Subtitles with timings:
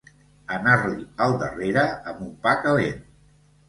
[0.55, 3.11] Anar-li al darrere amb un pa calent.